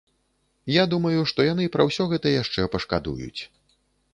Я 0.75 0.83
думаю, 0.93 1.19
што 1.31 1.45
яны 1.51 1.67
пра 1.75 1.87
ўсё 1.91 2.07
гэта 2.15 2.27
яшчэ 2.41 2.61
пашкадуюць. 2.77 3.41